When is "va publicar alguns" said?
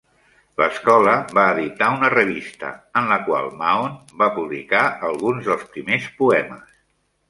4.25-5.55